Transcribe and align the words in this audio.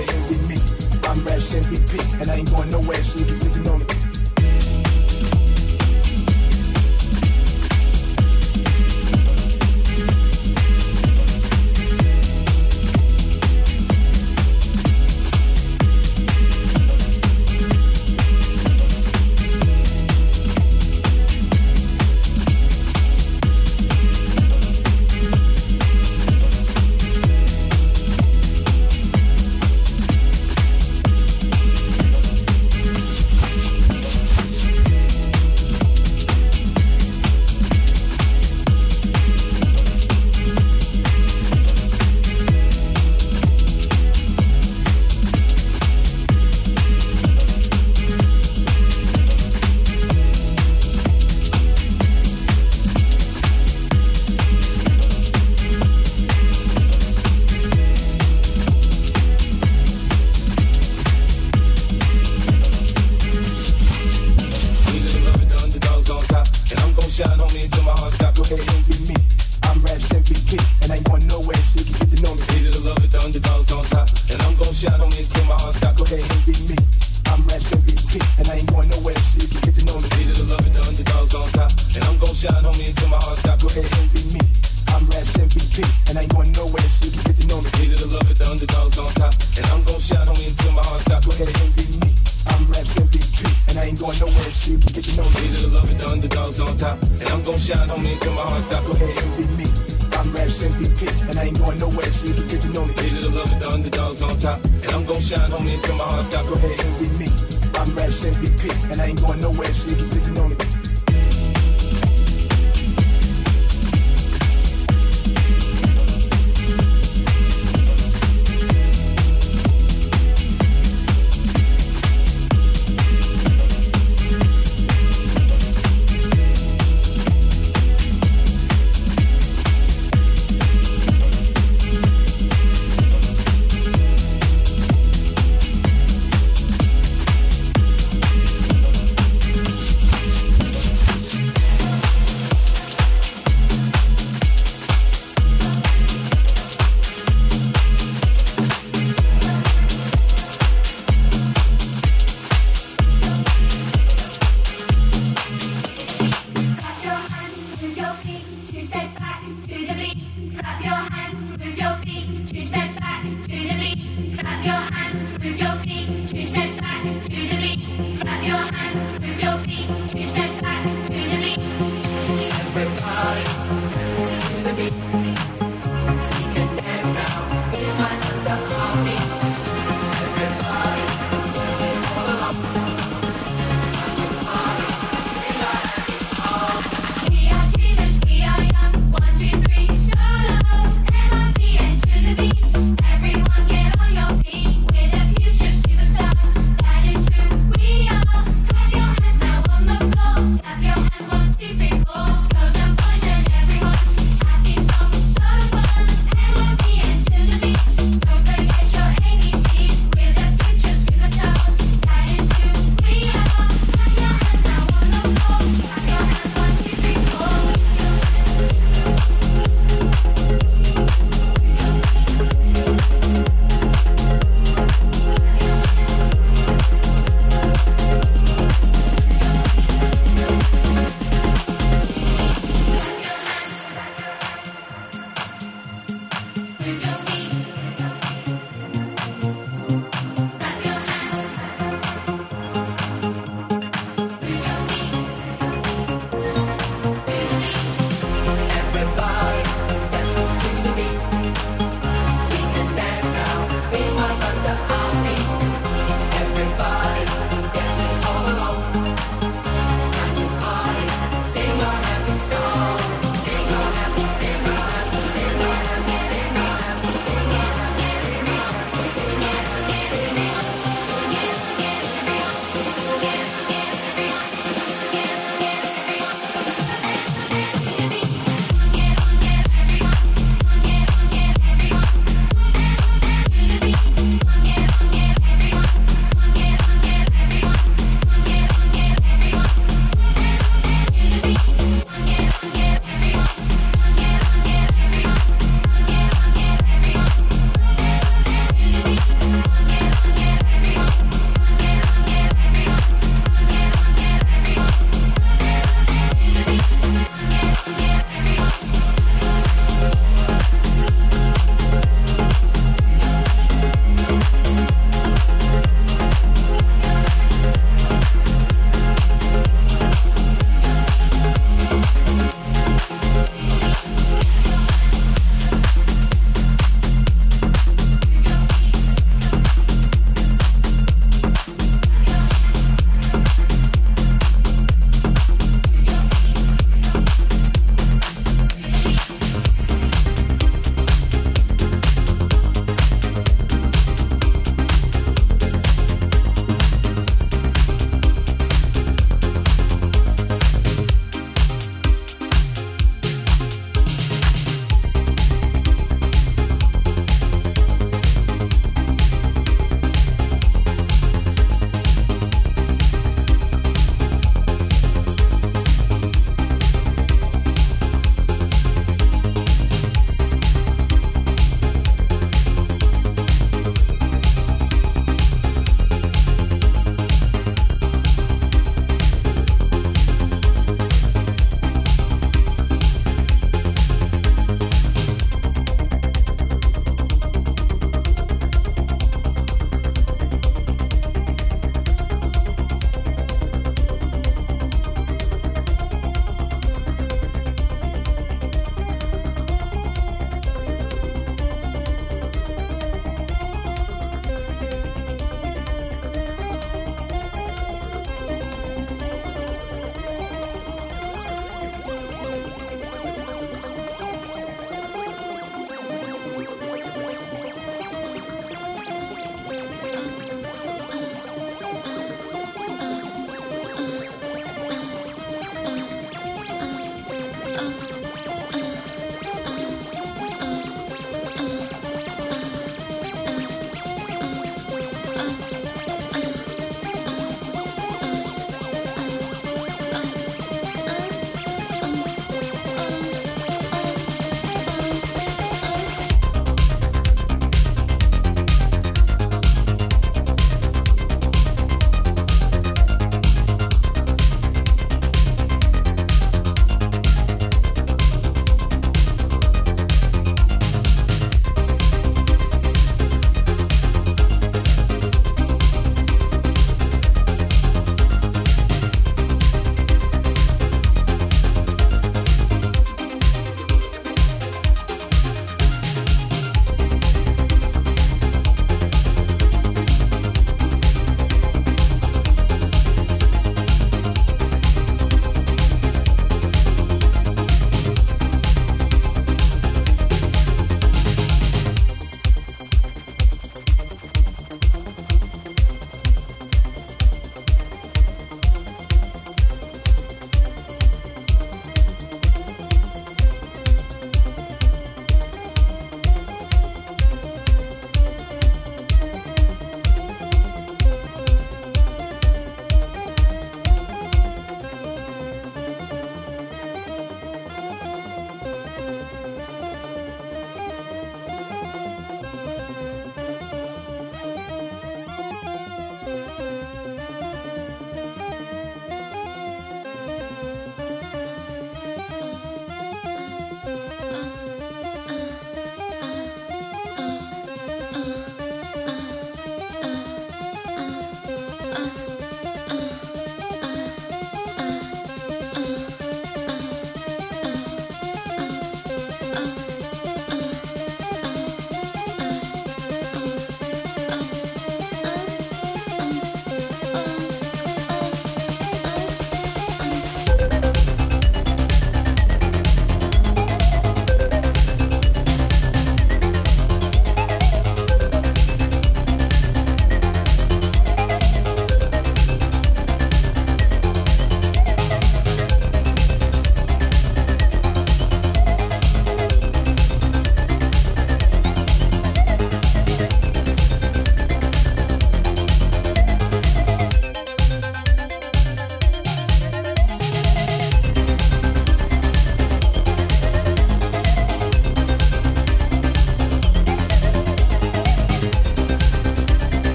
envy 0.00 0.38
me. 0.46 0.60
I'm 1.04 1.24
Raps 1.24 1.54
MVP, 1.54 2.20
and 2.20 2.30
I 2.30 2.36
ain't 2.36 2.50
going 2.50 2.70
nowhere, 2.70 3.02
so 3.04 3.18
you 3.18 3.24
can, 3.26 3.40
you 3.42 3.50
can 3.50 3.62
know 3.62 3.78
me. 3.78 4.05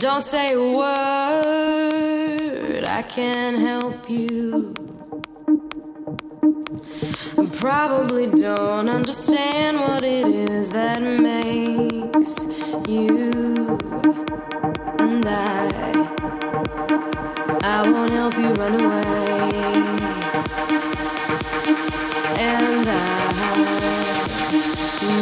Don't 0.00 0.22
say 0.22 0.54
a 0.54 0.60
word, 0.78 2.84
I 2.84 3.02
can't 3.02 3.58
help 3.58 4.08
you. 4.08 4.72
I 7.36 7.44
probably 7.52 8.28
don't 8.28 8.88
understand 8.88 9.78
what 9.78 10.02
it 10.02 10.26
is 10.26 10.70
that 10.70 11.02
makes 11.02 12.38
you 12.88 13.76
and 15.00 15.26
I. 15.26 15.68
I 17.62 17.82
won't 17.90 18.12
help 18.12 18.38
you 18.38 18.54
run 18.54 18.80
away. 18.80 19.50
And 22.38 22.88
I 22.88 22.90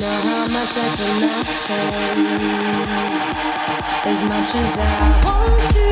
know 0.00 0.20
how 0.20 0.46
much 0.46 0.76
I 0.76 0.94
cannot 0.94 1.46
change 1.66 3.67
as 4.08 4.22
much 4.22 4.54
as 4.54 4.78
I 4.78 5.22
want 5.24 5.60
to. 5.72 5.88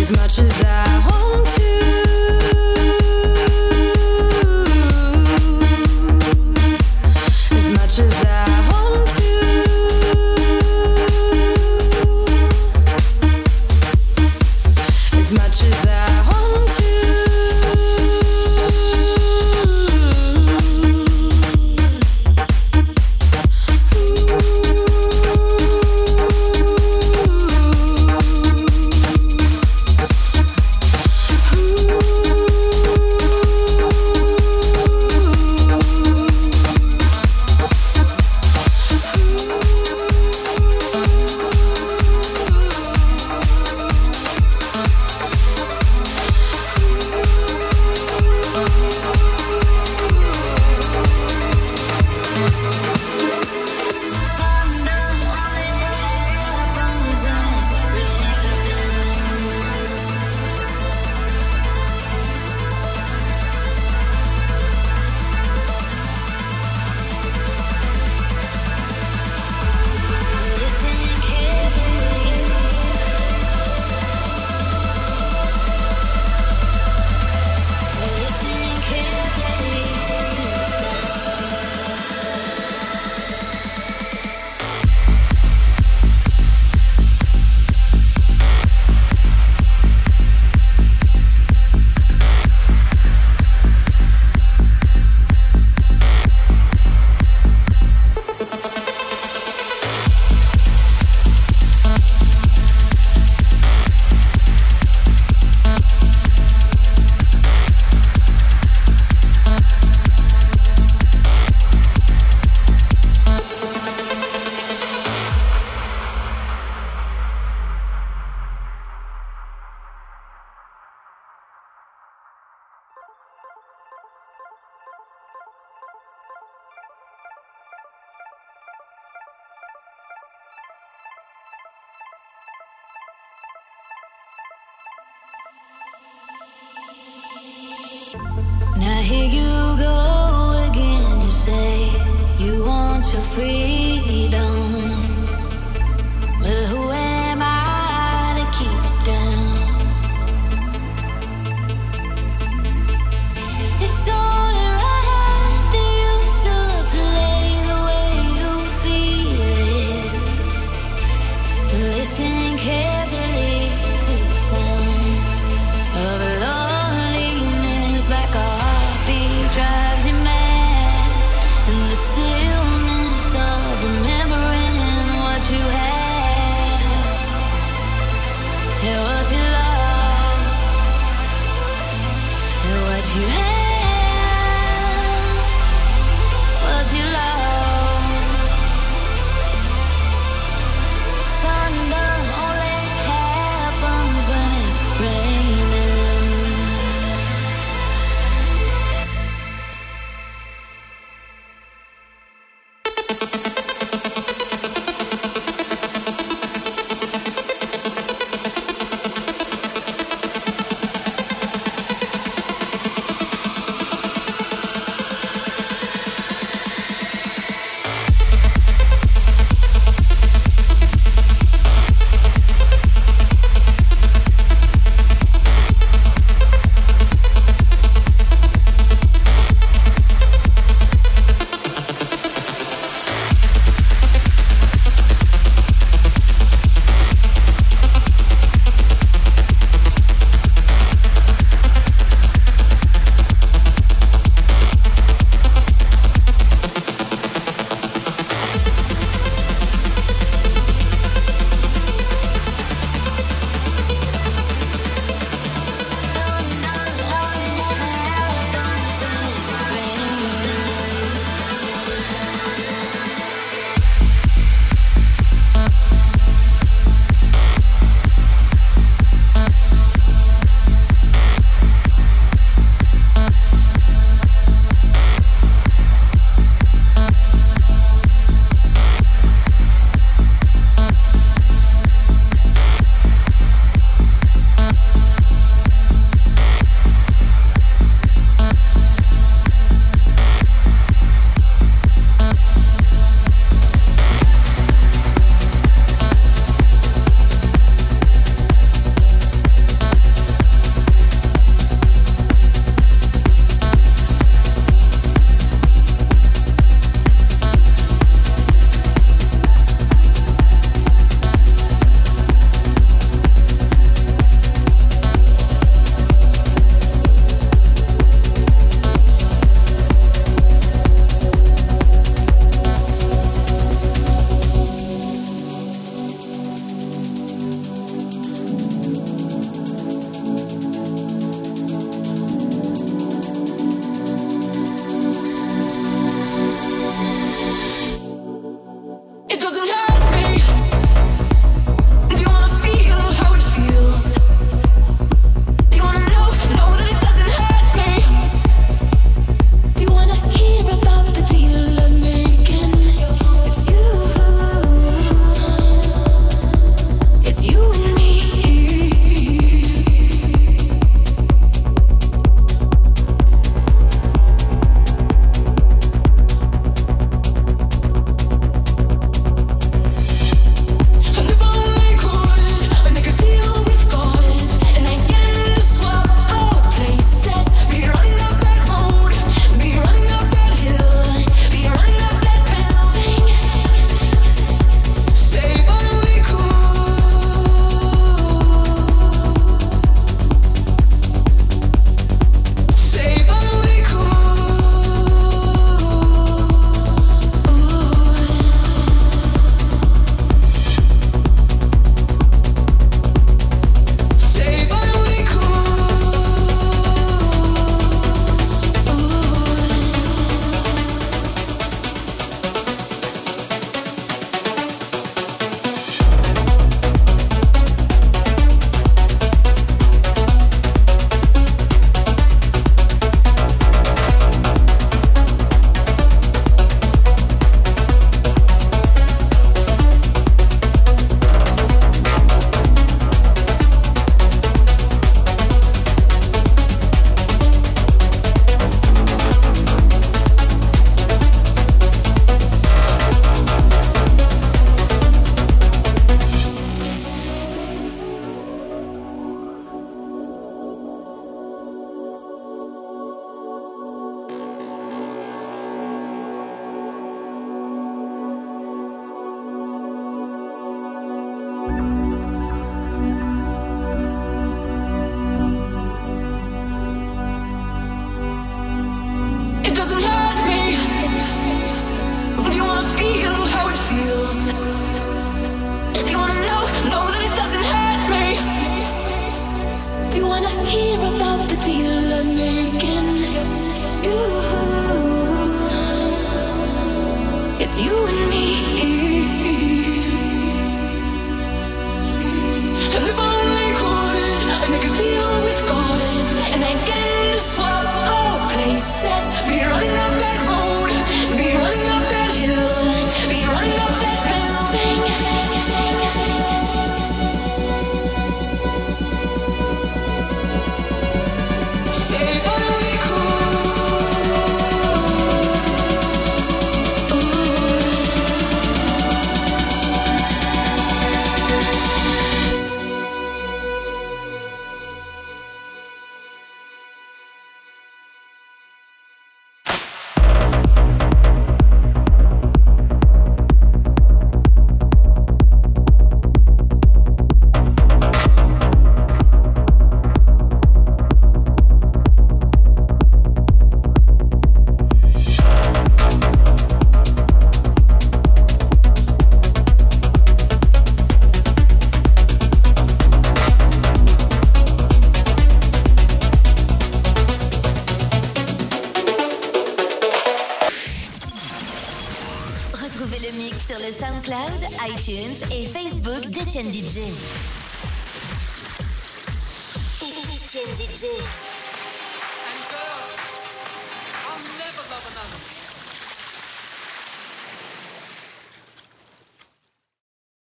As 0.00 0.10
much 0.10 0.38
as 0.40 0.64
I 0.64 1.08
want 1.08 1.23